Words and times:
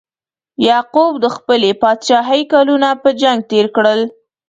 یعقوب 0.67 1.13
د 1.23 1.25
خپلې 1.35 1.69
پاچاهۍ 1.81 2.41
کلونه 2.53 2.89
په 3.01 3.09
جنګ 3.21 3.37
تیر 3.51 3.65
کړل. 3.75 4.01